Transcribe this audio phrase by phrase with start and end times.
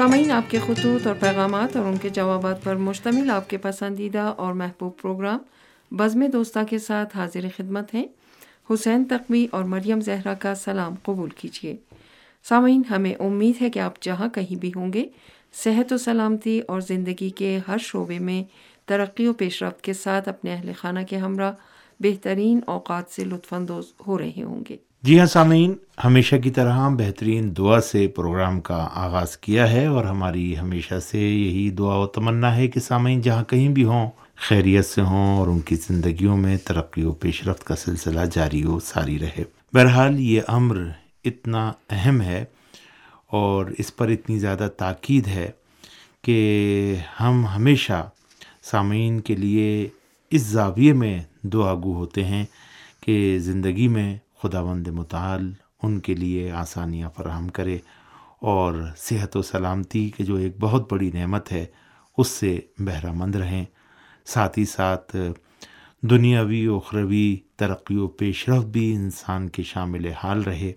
[0.00, 4.18] سامعین، آپ کے خطوط اور پیغامات اور ان کے جوابات پر مشتمل آپ کے پسندیدہ
[4.18, 5.38] اور محبوب پروگرام
[5.90, 8.06] بزم دوستہ کے ساتھ حاضر خدمت ہیں۔
[8.70, 11.76] حسین تقوی اور مریم زہرا کا سلام قبول کیجیے۔
[12.44, 15.06] سامعین، ہمیں امید ہے کہ آپ جہاں کہیں بھی ہوں گے،
[15.64, 18.44] صحت و سلامتی اور زندگی کے ہر شعبے میں
[18.86, 21.52] ترقی و پیش رفت کے ساتھ اپنے اہل خانہ کے ہمراہ
[22.00, 26.88] بہترین اوقات سے لطف اندوز ہو رہے ہوں گے۔ جی ہاں سامعین، ہمیشہ کی طرح
[26.88, 32.06] بہترین دعا سے پروگرام کا آغاز کیا ہے اور ہماری ہمیشہ سے یہی دعا و
[32.06, 36.36] تمنا ہے کہ سامعین، جہاں کہیں بھی ہوں، خیریت سے ہوں اور ان کی زندگیوں
[36.36, 40.76] میں ترقی و پیش رفت کا سلسلہ جاری و ساری رہے۔ بہرحال، یہ امر
[41.24, 42.44] اتنا اہم ہے
[43.26, 45.50] اور اس پر اتنی زیادہ تاکید ہے
[46.22, 48.08] کہ ہم ہمیشہ
[48.62, 49.88] سامعین کے لیے
[50.30, 52.44] اس زاویے میں دعا گو ہوتے ہیں
[53.00, 55.52] کہ زندگی میں خداوند متعال
[55.82, 57.78] ان کے لیے آسانیاں فراہم کرے
[58.40, 61.66] اور صحت و سلامتی کے جو ایک بہت بڑی نعمت ہے،
[62.18, 63.64] اس سے بہرہ مند رہیں۔
[64.24, 65.16] ساتھ ہی ساتھ،
[66.02, 70.72] دنیاوی اخروی ترقی و پیش رفت بھی انسان کے شامل حال رہے۔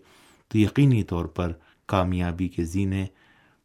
[0.48, 1.52] تو یقینی طور پر
[1.86, 3.06] کامیابی کے زینے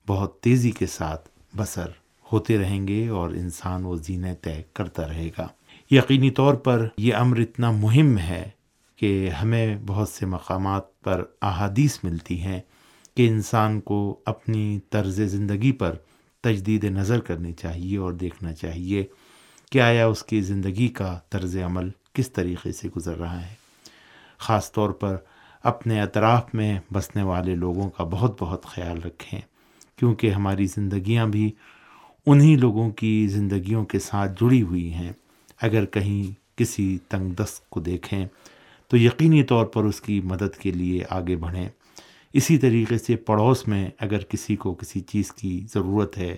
[0.06, 1.86] بہت تیزی کے ساتھ بسر
[2.32, 5.48] ہوتے رہیں گے اور انسان وہ زینے طے کرتا رہے گا۔
[5.90, 8.50] یقینی طور پر یہ امر اتنا مہم ہے
[8.98, 12.60] کہ ہمیں بہت سے مقامات پر احادیث ملتی ہیں
[13.16, 15.94] کہ انسان کو اپنی طرز زندگی پر
[16.40, 19.06] تجدید نظر کرنی چاہیے اور دیکھنا چاہیے
[19.72, 23.54] کہ آیا اس کی زندگی کا طرز عمل کس طریقے سے گزر رہا ہے۔
[24.38, 25.16] خاص طور پر
[25.62, 29.40] اپنے اطراف میں بسنے والے لوگوں کا بہت بہت خیال رکھیں،
[29.96, 31.52] کیونکہ ہماری زندگیاں بھی
[32.26, 35.12] انہی لوگوں کی زندگیوں کے ساتھ جڑی ہوئی ہیں۔
[35.62, 38.26] اگر کہیں کسی تنگ دست کو دیکھیں
[38.88, 41.68] تو یقینی طور پر اس کی مدد کے لیے آگے بڑھیں۔
[42.32, 46.36] اسی طریقے سے پڑوس میں اگر کسی کو کسی چیز کی ضرورت ہے،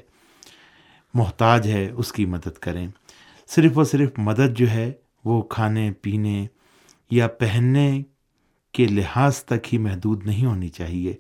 [1.15, 2.89] محتاج ہے، اس کی مدد کریں۔
[3.47, 4.93] صرف اور صرف مدد جو ہے،
[5.25, 6.47] وہ کھانے، پینے
[7.11, 8.03] یا پہننے
[8.73, 11.15] کے لحاظ تک ہی محدود نہیں ہونی چاہیے۔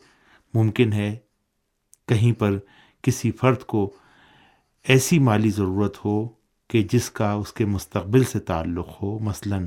[0.54, 1.16] ممکن ہے
[2.08, 2.58] کہیں پر
[3.02, 3.94] کسی فرد کو
[4.88, 6.28] ایسی مالی ضرورت ہو
[6.68, 9.66] کہ جس کا اس کے مستقبل سے تعلق ہو۔ مثلاً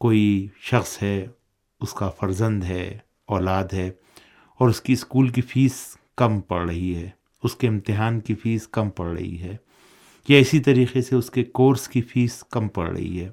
[0.00, 1.26] کوئی شخص ہے،
[1.80, 3.90] اس کا فرزند ہے، اولاد ہے،
[4.60, 5.74] اور اس کی اسکول کی فیس
[6.16, 7.08] کم پڑ رہی ہے،
[7.42, 9.56] اس کے امتحان کی فیس کم پڑ رہی ہے،
[10.28, 13.28] یا اسی طریقے سے اس کے کورس کی فیس کم پڑ رہی ہے۔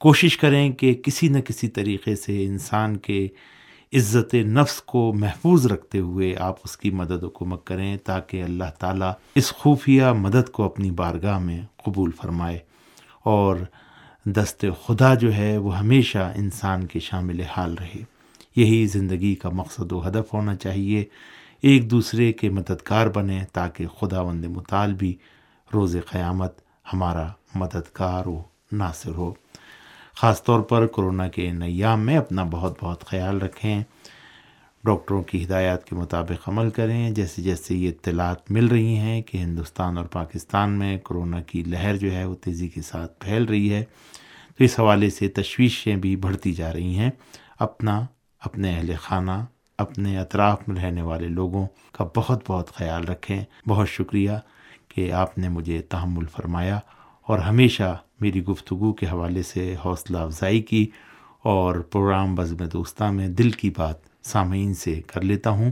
[0.00, 3.26] کوشش کریں کہ کسی نہ کسی طریقے سے انسان کے
[3.92, 8.70] عزت نفس کو محفوظ رکھتے ہوئے آپ اس کی مدد و کمک کریں، تاکہ اللہ
[8.78, 12.58] تعالیٰ اس خفیہ مدد کو اپنی بارگاہ میں قبول فرمائے
[13.22, 13.56] اور
[14.36, 18.02] دست خدا جو ہے وہ ہمیشہ انسان کے شامل حال رہے۔
[18.56, 21.04] یہی زندگی کا مقصد و ہدف ہونا چاہیے۔
[21.60, 25.14] ایک دوسرے کے مددگار بنیں تاکہ خدا وند مطالبی
[25.74, 26.52] روز قیامت
[26.92, 29.34] ہمارا مددگار و ناصر ہو۔
[30.16, 33.82] خاص طور پر کرونا کے نیام میں اپنا بہت بہت خیال رکھیں۔
[34.84, 39.38] ڈاکٹروں کی ہدایات کے مطابق عمل کریں، جیسے جیسے یہ اطلاعات مل رہی ہیں کہ
[39.38, 43.74] ہندوستان اور پاکستان میں کرونا کی لہر جو ہے وہ تیزی کے ساتھ پھیل رہی
[43.74, 43.84] ہے،
[44.58, 47.10] تو اس حوالے سے تشویشیں بھی بڑھتی جا رہی ہیں۔
[47.58, 48.06] اپنا،
[48.40, 49.44] اپنے اہل خانہ،
[49.78, 54.30] اپنے اطراف میں رہنے والے لوگوں کا بہت بہت خیال رکھیں۔ بہت شکریہ
[54.88, 56.78] کہ آپ نے مجھے تحمل فرمایا
[57.26, 60.86] اور ہمیشہ میری گفتگو کے حوالے سے حوصلہ افزائی کی
[61.42, 65.70] اور پروگرام بزم دوستہ میں دل کی بات سامعین سے کر لیتا ہوں۔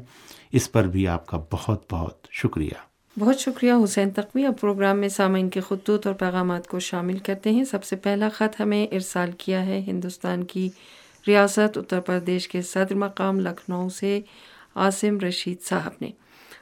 [0.52, 5.08] اس پر بھی آپ کا بہت بہت شکریہ۔ بہت شکریہ حسین تقوی۔ اب پروگرام میں
[5.08, 9.30] سامعین کے خطوط اور پیغامات کو شامل کرتے ہیں۔ سب سے پہلا خط ہمیں ارسال
[9.38, 10.68] کیا ہے۔ ہندوستان کی
[11.28, 14.20] ریاست اتر پردیش کے صدر مقام لکھنؤ سے
[14.74, 16.10] عاصم رشید صاحب نے۔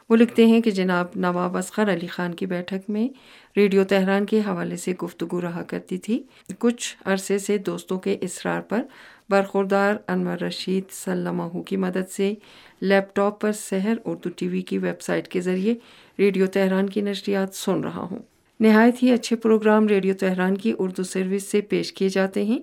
[0.08, 3.08] وہ لکھتے ہیں کہ جناب نواب اصغر علی خان کی بیٹھک میں
[3.56, 6.22] ریڈیو تہران کے حوالے سے گفتگو رہا کرتی تھی۔
[6.58, 8.82] کچھ عرصے سے دوستوں کے اصرار پر
[9.30, 12.34] برخوردار انور رشید سلمہ کی مدد سے
[12.80, 15.74] لیپ ٹاپ پر سحر اردو ٹی وی کی ویب سائٹ کے ذریعے
[16.18, 18.18] ریڈیو تہران کی نشریات سن رہا ہوں۔
[18.60, 22.58] نہایت ہی اچھے پروگرام ریڈیو تہران کی اردو سروس سے پیش کیے جاتے ہیں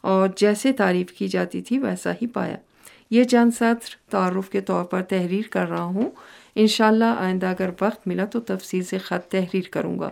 [0.00, 2.56] اور جیسے تعریف کی جاتی تھی ویسا ہی پایا۔
[3.10, 6.10] یہ چند ساتھ تعارف کے طور پر تحریر کر رہا ہوں۔
[6.54, 10.10] انشاءاللہ آئندہ اگر وقت ملا تو تفصیل سے خط تحریر کروں گا۔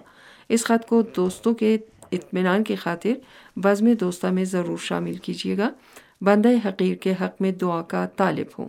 [0.48, 1.78] اس خط کو دوستوں کے
[2.12, 3.12] اطمینان کی خاطر
[3.56, 5.70] بزم دوستہ میں ضرور شامل کیجیے گا۔
[6.20, 8.68] بندہ حقیر کے حق میں دعا کا طالب ہوں۔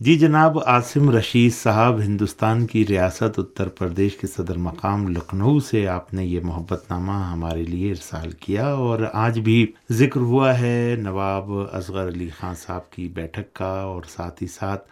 [0.00, 5.88] جی جناب، عاصم رشید صاحب ہندوستان کی ریاست اتر پردیش کے صدر مقام لکھنؤ سے
[5.88, 10.96] آپ نے یہ محبت نامہ ہمارے لیے ارسال کیا اور آج بھی ذکر ہوا ہے۔
[10.98, 14.88] نواب اصغر علی خان صاحب کی بیٹھک کا اور ساتھ ہی ساتھ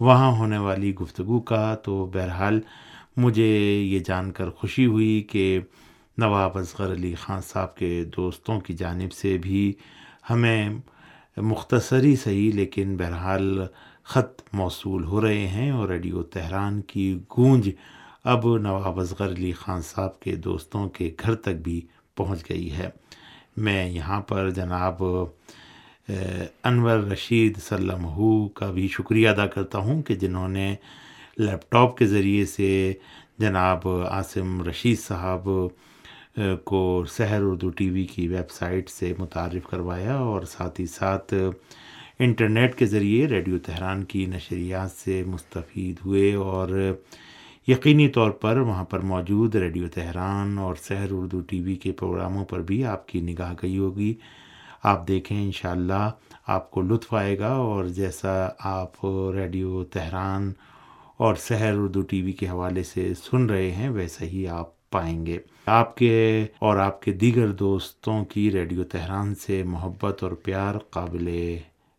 [0.00, 2.60] وہاں ہونے والی گفتگو کا۔ تو بہرحال
[3.16, 3.50] مجھے
[3.82, 5.60] یہ جان کر خوشی ہوئی کہ
[6.18, 9.72] نواب اصغر علی خان صاحب کے دوستوں کی جانب سے بھی
[10.30, 10.68] ہمیں
[11.36, 13.66] مختصری صحیح، لیکن بہرحال
[14.04, 17.70] خط موصول ہو رہے ہیں اور ریڈیو تہران کی گونج
[18.24, 21.80] اب نواب اصغر علی خان صاحب کے دوستوں کے گھر تک بھی
[22.16, 22.88] پہنچ گئی ہے۔
[23.56, 25.02] میں یہاں پر جناب
[26.64, 28.06] انور رشید سلم
[28.48, 30.74] کا بھی شکریہ ادا کرتا ہوں کہ جنہوں نے
[31.36, 32.92] لیپ ٹاپ کے ذریعے سے
[33.38, 35.48] جناب عاصم رشید صاحب
[36.64, 41.34] کو سحر اردو ٹی وی کی ویب سائٹ سے متعارف کروایا اور ساتھ ہی ساتھ
[42.18, 46.68] انٹرنیٹ کے ذریعے ریڈیو تہران کی نشریات سے مستفید ہوئے اور
[47.66, 52.44] یقینی طور پر وہاں پر موجود ریڈیو تہران اور سحر اردو ٹی وی کے پروگراموں
[52.44, 54.14] پر بھی آپ کی نگاہ گئی ہوگی۔
[54.82, 56.10] آپ دیکھیں انشاءاللہ
[56.46, 60.52] آپ کو لطف آئے گا اور جیسا آپ ریڈیو تہران
[61.16, 65.24] اور سحر اردو ٹی وی کے حوالے سے سن رہے ہیں، ویسا ہی آپ پائیں
[65.26, 70.74] گے۔ آپ کے اور آپ کے دیگر دوستوں کی ریڈیو تہران سے محبت اور پیار
[70.90, 71.28] قابل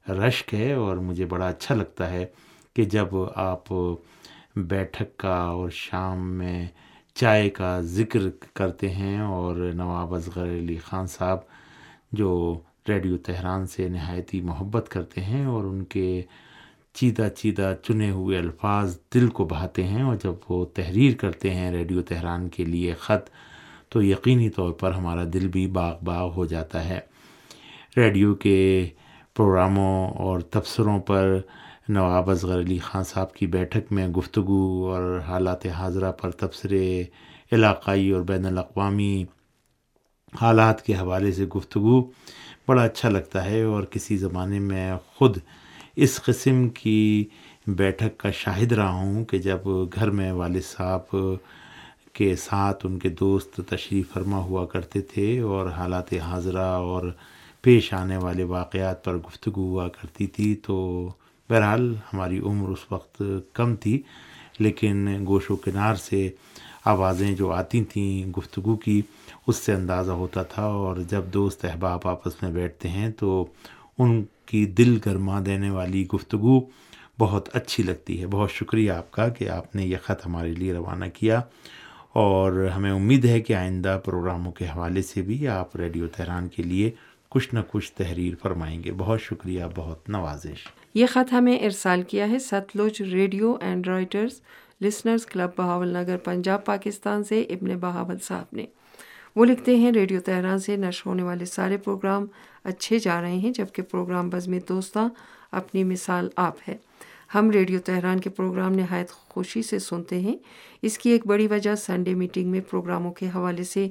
[0.08, 2.26] رشک ہے اور مجھے بڑا اچھا لگتا ہے
[2.76, 3.74] کہ جب آپ
[4.56, 6.66] بیٹھک کا اور شام میں
[7.16, 8.20] چائے کا ذکر
[8.54, 11.40] کرتے ہیں اور نواب اصغر علی خان صاحب
[12.12, 12.30] جو
[12.88, 16.22] ریڈیو تہران سے نہایت ہی محبت کرتے ہیں اور ان کے
[16.94, 21.72] چیدہ چیدہ چنے ہوئے الفاظ دل کو بہاتے ہیں اور جب وہ تحریر کرتے ہیں
[21.72, 23.30] ریڈیو تہران کے لیے خط،
[23.90, 27.00] تو یقینی طور پر ہمارا دل بھی باغ باغ ہو جاتا ہے۔
[27.98, 28.88] ریڈیو کے
[29.36, 31.40] پروگراموں اور تبصروں پر
[31.90, 37.04] نواب اصغر علی خان صاحب کی بیٹھک میں گفتگو اور حالات حاضرہ پر تبصرے،
[37.52, 39.24] علاقائی اور بین الاقوامی
[40.42, 42.02] حالات کے حوالے سے گفتگو
[42.68, 45.38] بڑا اچھا لگتا ہے اور کسی زمانے میں خود
[45.98, 47.26] اس قسم کی
[47.68, 51.16] بیٹھک کا شاہد رہا ہوں کہ جب گھر میں والد صاحب
[52.14, 57.10] کے ساتھ ان کے دوست تشریف فرما ہوا کرتے تھے اور حالات حاضرہ اور
[57.64, 60.76] پیش آنے والے واقعات پر گفتگو ہوا کرتی تھی تو
[61.50, 63.22] بہرحال ہماری عمر اس وقت
[63.54, 64.02] کم تھی،
[64.60, 66.30] لیکن گوش و کنار سے
[66.86, 69.02] آوازیں جو آتی تھیں، گفتگو کی،
[69.48, 73.46] اس سے اندازہ ہوتا تھا اور جب دوست احباب آپس میں بیٹھتے ہیں تو
[73.98, 76.62] ان کی دل گرما دینے والی گفتگو
[77.20, 80.74] بہت اچھی لگتی ہے۔ بہت شکریہ آپ کا کہ آپ نے یہ خط ہمارے لیے
[80.74, 81.42] روانہ کیا۔
[82.14, 86.64] اور ہمیں امید ہے کہ آئندہ پروگراموں کے حوالے سے بھی آپ ریڈیو تہران کے
[86.64, 86.92] لیے
[87.30, 92.30] کچھ نہ کچھ تحریر فرمائیں گے۔ بہت شکریہ، بہت نوازش۔ یہ خط ہمیں ارسال کیا
[92.30, 94.42] ہے Sutlej radio and writers
[94.82, 98.66] listeners club Bahawal Nagar, Punjab, Pakistan سے ابن بہاول صاحب نے۔
[99.36, 102.26] وہ لکھتے ہیں، ریڈیو تہران سے نشر ہونے والے سارے پروگرام
[102.64, 105.10] اچھے جا رہے ہیں، جبکہ پروگرام بزم دوستاں،
[105.52, 106.78] اپنی مثال آپ ہے۔
[107.36, 110.36] ہم ریڈیو تہران کے پروگرام نہایت خوشی سے سنتے ہیں۔
[110.82, 113.88] اس کی ایک بڑی وجہ سنڈے میٹنگ میں پروگراموں کے حوالے سے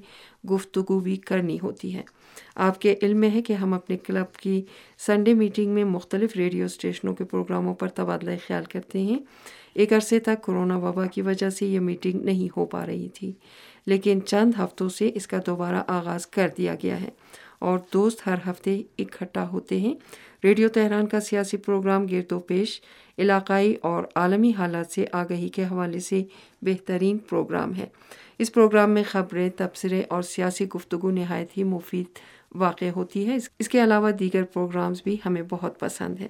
[0.50, 2.02] گفتگو بھی کرنی ہوتی ہے۔
[2.54, 4.62] آپ کے علم میں ہے کہ ہم اپنے کلب کی
[4.98, 9.18] سنڈے میٹنگ میں مختلف ریڈیو اسٹیشنوں کے پروگراموں پر تبادلہ خیال کرتے ہیں۔
[9.74, 13.32] ایک عرصے تک کرونا وبا کی وجہ سے یہ میٹنگ نہیں ہو پا رہی تھی،
[13.86, 17.10] لیکن چند ہفتوں سے اس کا دوبارہ آغاز کر دیا گیا ہے۔
[17.62, 19.94] اور دوست ہر ہفتے اکٹھا ہوتے ہیں۔
[20.44, 22.80] ریڈیو تہران کا سیاسی پروگرام گرد و پیش،
[23.18, 26.22] علاقائی اور عالمی حالات سے آگہی کے حوالے سے
[26.62, 27.86] بہترین پروگرام ہے۔
[28.38, 32.06] اس پروگرام میں خبریں، تبصرے اور سیاسی گفتگو نہایت ہی مفید
[32.54, 36.28] واقع ہوتی ہے۔ اس کے علاوہ دیگر پروگرامز بھی ہمیں بہت پسند ہیں۔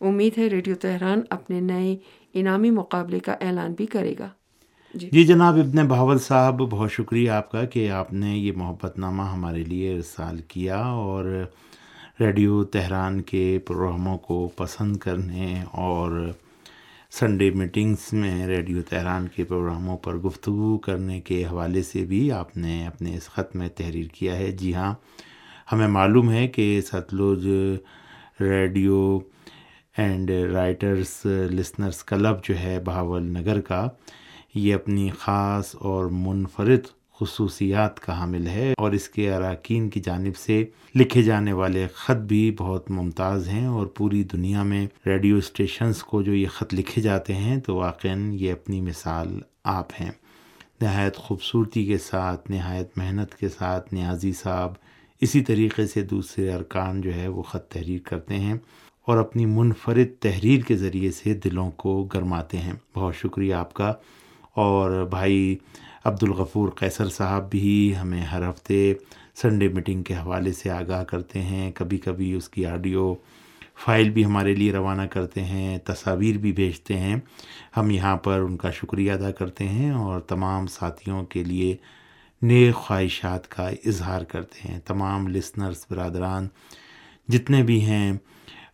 [0.00, 1.96] امید ہے ریڈیو تہران اپنے نئے
[2.34, 4.28] انعامی مقابلے کا اعلان بھی کرے گا۔
[4.96, 8.98] جی۔, جی۔ جناب ابن بہاول صاحب، بہت شکریہ آپ کا کہ آپ نے یہ محبت
[8.98, 11.24] نامہ ہمارے لیے ارسال کیا اور
[12.20, 16.30] ریڈیو تہران کے پروگراموں کو پسند کرنے اور
[17.10, 22.56] سنڈے میٹنگس میں ریڈیو تہران کے پروگراموں پر گفتگو کرنے کے حوالے سے بھی آپ
[22.56, 24.92] نے اپنے اس خط میں تحریر کیا ہے۔ جی ہاں
[25.72, 27.46] ہمیں معلوم ہے کہ Sutlej
[28.40, 29.18] radio
[29.96, 33.88] and writers listeners club جو ہے، بہاول نگر کا
[34.56, 36.80] یہ اپنی خاص اور منفرد
[37.20, 42.16] خصوصیات کا حامل ہے اور اس کے اراکین کی جانب سے لکھے جانے والے خط
[42.16, 47.02] بھی بہت ممتاز ہیں اور پوری دنیا میں ریڈیو اسٹیشنز کو جو یہ خط لکھے
[47.02, 50.10] جاتے ہیں تو واقع یہ اپنی مثال آپ ہیں۔
[50.80, 54.72] نہایت خوبصورتی کے ساتھ، نہایت محنت کے ساتھ نیازی صاحب
[55.20, 58.54] اسی طریقے سے دوسرے ارکان جو ہے وہ خط تحریر کرتے ہیں
[59.06, 63.92] اور اپنی منفرد تحریر کے ذریعے سے دلوں کو گرماتے ہیں۔ بہت شکریہ آپ کا۔
[64.56, 65.56] اور بھائی
[66.04, 68.94] عبد الغفور قیصر صاحب بھی ہمیں ہر ہفتے
[69.34, 73.14] سنڈے میٹنگ کے حوالے سے آگاہ کرتے ہیں۔ کبھی کبھی اس کی آڈیو
[73.84, 77.16] فائل بھی ہمارے لیے روانہ کرتے ہیں، تصاویر بھی بھیجتے ہیں۔
[77.76, 81.76] ہم یہاں پر ان کا شکریہ ادا کرتے ہیں اور تمام ساتھیوں کے لیے
[82.42, 86.48] نیک خواہشات کا اظہار کرتے ہیں۔ تمام لسنرس برادران،
[87.28, 88.12] جتنے بھی ہیں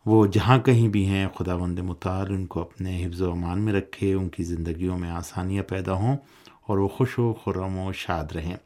[0.06, 3.72] وہ جہاں کہیں بھی ہیں خدا بند مطال ان کو اپنے حفظ و امان میں
[3.72, 6.16] رکھے، ان کی زندگیوں میں آسانیاں پیدا ہوں
[6.66, 8.56] اور وہ خوش و خرم و شاد رہیں۔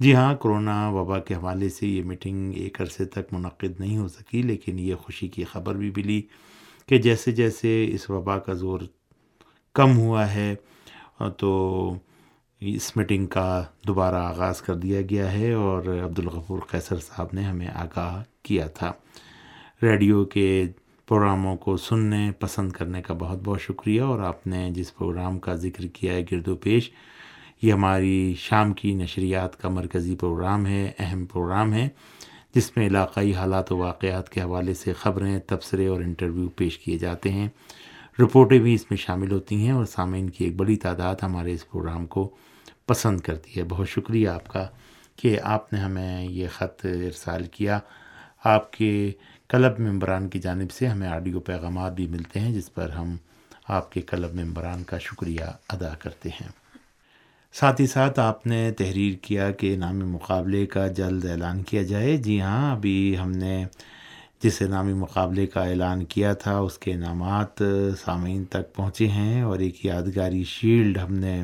[0.00, 4.08] جی ہاں کرونا وبا کے حوالے سے یہ میٹنگ ایک عرصے تک منعقد نہیں ہو
[4.08, 6.20] سکی، لیکن یہ خوشی کی خبر بھی ملی
[6.88, 8.80] کہ جیسے جیسے اس وبا کا زور
[9.74, 10.54] کم ہوا ہے،
[11.38, 11.50] تو
[12.60, 17.68] اس میٹنگ کا دوبارہ آغاز کر دیا گیا ہے اور عبدالغفور قیصر صاحب نے ہمیں
[17.74, 18.92] آگاہ کیا تھا۔
[19.82, 20.64] ریڈیو کے
[21.08, 25.54] پروگراموں کو سننے، پسند کرنے کا بہت بہت شکریہ۔ اور آپ نے جس پروگرام کا
[25.54, 26.90] ذکر کیا ہے گرد و پیش،
[27.62, 31.88] یہ ہماری شام کی نشریات کا مرکزی پروگرام ہے، اہم پروگرام ہے،
[32.54, 36.98] جس میں علاقائی حالات و واقعات کے حوالے سے خبریں، تبصرے اور انٹرویو پیش کیے
[36.98, 37.48] جاتے ہیں۔
[38.22, 41.70] رپورٹیں بھی اس میں شامل ہوتی ہیں اور سامعین کی ایک بڑی تعداد ہمارے اس
[41.70, 42.34] پروگرام کو
[42.86, 44.66] پسند کرتی ہے۔ بہت شکریہ آپ کا
[45.16, 47.78] کہ آپ نے ہمیں یہ خط ارسال کیا۔
[48.44, 49.12] آپ کے
[49.52, 53.16] کلب ممبران کی جانب سے ہمیں آڈیو پیغامات بھی ملتے ہیں، جس پر ہم
[53.68, 56.48] آپ کے کلب ممبران کا شکریہ ادا کرتے ہیں۔
[57.52, 62.16] ساتھ ہی ساتھ آپ نے تحریر کیا کہ نامی مقابلے کا جلد اعلان کیا جائے۔
[62.16, 63.64] جی ہاں ابھی ہم نے
[64.42, 67.62] جس نامی مقابلے کا اعلان کیا تھا، اس کے انعامات
[68.04, 71.42] سامعین تک پہنچے ہیں اور ایک یادگاری شیلڈ ہم نے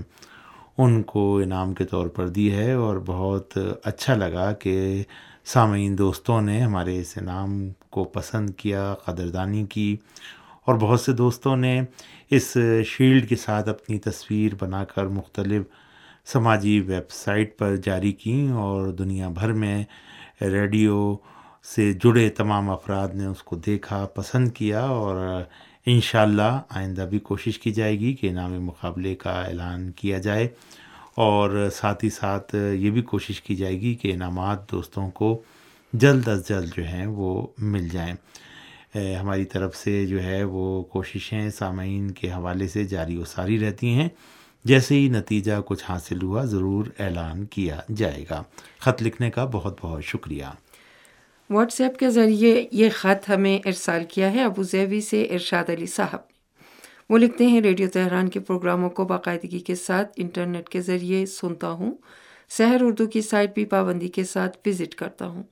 [0.78, 5.02] ان کو انعام کے طور پر دی ہے اور بہت اچھا لگا کہ
[5.52, 7.52] سامعین دوستوں نے ہمارے اس انعام
[7.90, 9.96] کو پسند کیا، قدردانی کی
[10.64, 11.80] اور بہت سے دوستوں نے
[12.30, 15.62] اس شیلڈ کے ساتھ اپنی تصویر بنا کر مختلف
[16.32, 19.84] سماجی ویب سائٹ پر جاری کیں اور دنیا بھر میں
[20.40, 21.16] ریڈیو
[21.74, 25.42] سے جڑے تمام افراد نے اس کو دیکھا، پسند کیا اور
[25.86, 30.48] انشاءاللہ آئندہ بھی کوشش کی جائے گی کہ نام مقابلے کا اعلان کیا جائے۔
[31.18, 35.42] اور ساتھ ہی ساتھ یہ بھی کوشش کی جائے گی کہ انعامات دوستوں کو
[35.92, 38.14] جلد از جلد جو ہیں وہ مل جائیں۔
[39.16, 43.88] ہماری طرف سے جو ہے وہ کوششیں سامعین کے حوالے سے جاری و ساری رہتی
[43.88, 44.08] ہیں۔
[44.64, 48.42] جیسے ہی نتیجہ کچھ حاصل ہوا، ضرور اعلان کیا جائے گا۔
[48.78, 50.44] خط لکھنے کا بہت بہت شکریہ۔
[51.50, 55.86] واٹس ایپ کے ذریعے یہ خط ہمیں ارسال کیا ہے۔ ابو ظہبی سے ارشاد علی
[55.86, 56.27] صاحب۔
[57.08, 61.70] وہ لکھتے ہیں، ریڈیو تہران کے پروگراموں کو باقاعدگی کے ساتھ انٹرنیٹ کے ذریعے سنتا
[61.70, 61.94] ہوں۔
[62.48, 65.42] سحر اردو کی سائٹ بھی پابندی کے ساتھ وزٹ کرتا ہوں۔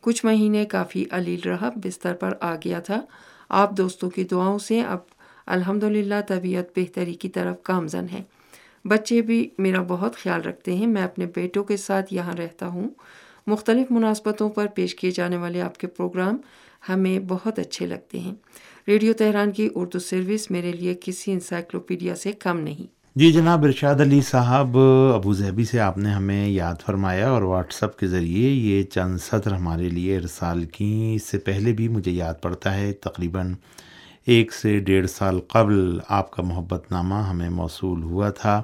[0.00, 3.00] کچھ مہینے کافی علیل رہا، بستر پر آ گیا تھا۔
[3.48, 4.98] آپ دوستوں کی دعاؤں سے اب
[5.46, 8.22] الحمد للہ طبیعت بہتری کی طرف گامزن ہے۔
[8.84, 12.88] بچے بھی میرا بہت خیال رکھتے ہیں، میں اپنے بیٹوں کے ساتھ یہاں رہتا ہوں۔
[13.46, 16.36] مختلف مناسبتوں پر پیش کیے جانے والے آپ کے پروگرام
[16.88, 18.34] ہمیں بہت اچھے لگتے ہیں۔
[18.88, 22.86] ریڈیو تہران کی اردو سروس میرے لیے کسی انسائکلوپیڈیا سے کم نہیں۔
[23.16, 24.78] جی جناب، ارشاد علی صاحب،
[25.14, 29.18] ابو ظہبی سے آپ نے ہمیں یاد فرمایا اور واٹس اپ کے ذریعے یہ چند
[29.18, 33.54] سطر ہمارے لیے ارسال کی اس سے پہلے بھی مجھے یاد پڑتا ہے، تقریباً
[34.26, 38.62] ایک سے ڈیڑھ سال قبل آپ کا محبت نامہ ہمیں موصول ہوا تھا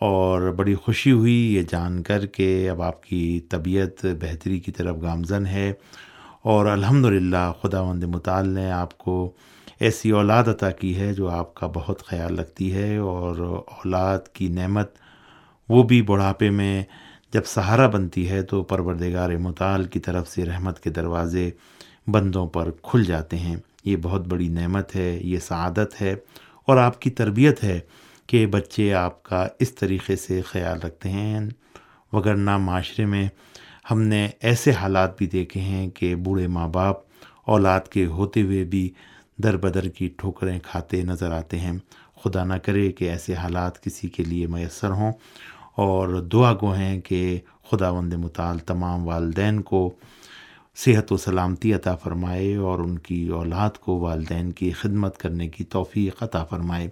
[0.00, 4.96] اور بڑی خوشی ہوئی یہ جان کر کہ اب آپ کی طبیعت بہتری کی طرف
[5.02, 5.72] گامزن ہے۔
[6.42, 9.30] اور الحمد للہ خدا وند مطال نے آپ کو
[9.80, 14.48] ایسی اولاد عطا کی ہے جو آپ کا بہت خیال رکھتی ہے اور اولاد کی
[14.48, 14.90] نعمت
[15.68, 16.84] وہ بھی بڑھاپے میں
[17.32, 21.50] جب سہارا بنتی ہے تو پروردگار مطال کی طرف سے رحمت کے دروازے
[22.06, 26.14] بندوں پر کھل جاتے ہیں۔ یہ بہت بڑی نعمت ہے، یہ سعادت ہے
[26.66, 27.80] اور آپ کی تربیت ہے
[28.26, 31.40] کہ بچے آپ کا اس طریقے سے خیال رکھتے ہیں۔
[32.12, 33.28] وگرنہ معاشرے میں
[33.90, 36.96] ہم نے ایسے حالات بھی دیکھے ہیں کہ بوڑھے ماں باپ
[37.44, 38.90] اولاد کے ہوتے ہوئے بھی
[39.38, 41.78] در بدر کی ٹھوکریں کھاتے نظر آتے ہیں۔
[42.24, 45.12] خدا نہ کرے کہ ایسے حالات کسی کے لیے میسر ہوں۔
[45.76, 47.38] اور دعا گو ہیں کہ
[47.70, 49.90] خدا وند مطال تمام والدین کو
[50.76, 55.64] صحت و سلامتی عطا فرمائے اور ان کی اولاد کو والدین کی خدمت کرنے کی
[55.64, 56.88] توفیق عطا فرمائے۔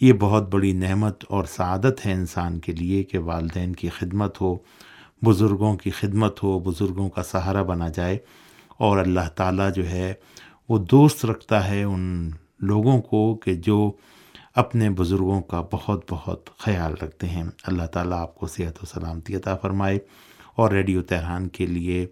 [0.00, 4.58] یہ بہت بڑی نعمت اور سعادت ہے انسان کے لیے کہ والدین کی خدمت ہو۔
[5.24, 8.18] بزرگوں کی خدمت ہو، بزرگوں کا سہارا بنا جائے
[8.68, 10.14] اور اللہ تعالیٰ جو ہے
[10.68, 13.92] وہ دوست رکھتا ہے ان لوگوں کو کہ جو
[14.54, 19.34] اپنے بزرگوں کا بہت بہت خیال رکھتے ہیں۔ اللہ تعالیٰ آپ کو صحت و سلامتی
[19.34, 19.98] عطا فرمائے
[20.56, 22.06] اور ریڈیو تہران کے لیے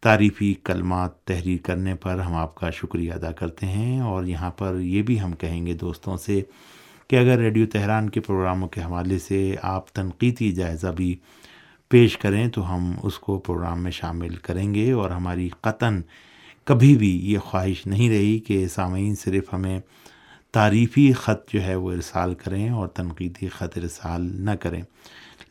[0.00, 4.80] تعریفی کلمات تحریر کرنے پر ہم آپ کا شکریہ ادا کرتے ہیں۔ اور یہاں پر
[4.80, 6.42] یہ بھی ہم کہیں گے دوستوں سے
[7.08, 11.16] کہ اگر ریڈیو تہران کے پروگراموں کے حوالے سے آپ تنقیدی جائزہ بھی
[11.88, 16.02] پیش کریں تو ہم اس کو پروگرام میں شامل کریں گے اور ہماری قطن
[16.64, 19.80] کبھی بھی یہ خواہش نہیں رہی کہ سامعین صرف ہمیں
[20.52, 24.82] تعریفی خط جو ہے وہ ارسال کریں اور تنقیدی خط ارسال نہ کریں۔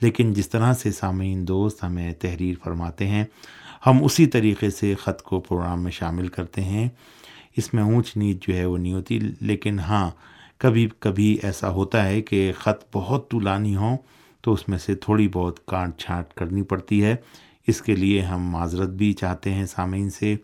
[0.01, 3.25] لیکن جس طرح سے سامعین دوست ہمیں تحریر فرماتے ہیں،
[3.85, 6.89] ہم اسی طریقے سے خط کو پروگرام میں شامل کرتے ہیں۔
[7.57, 10.11] اس میں اونچ نیچ جو ہے وہ نہیں ہوتی، لیکن ہاں
[10.57, 13.97] کبھی کبھی ایسا ہوتا ہے کہ خط بہت طولانی ہوں
[14.45, 17.15] تو اس میں سے تھوڑی بہت کانٹ چھانٹ کرنی پڑتی ہے۔
[17.67, 20.35] اس کے لیے ہم معذرت بھی چاہتے ہیں سامعین سے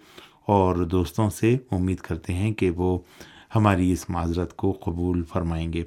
[0.46, 3.00] اور دوستوں سے۔ امید کرتے ہیں کہ وہ
[3.56, 5.84] ہماری اس معذرت کو قبول فرمائیں گے۔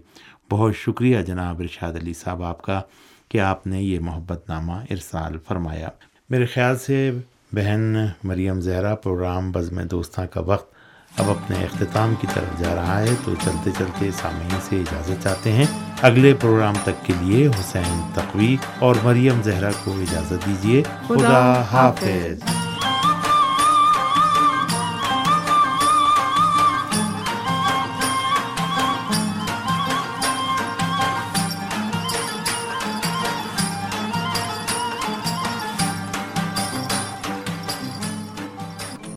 [0.50, 2.80] بہت شکریہ جناب ارشاد علی صاحب آپ کا
[3.28, 5.88] کہ آپ نے یہ محبت نامہ ارسال فرمایا۔
[6.30, 7.11] میرے خیال سے
[7.52, 7.94] بہن
[8.25, 10.75] مریم زہرا پروگرام بزم دوستاں کا وقت
[11.18, 15.52] اب اپنے اختتام کی طرف جا رہا ہے تو چلتے چلتے سامعین سے اجازت چاہتے
[15.52, 15.64] ہیں،
[16.02, 22.53] اگلے پروگرام تک کے لیے حسین تقوی اور مریم زہرا کو اجازت دیجیے خدا حافظ۔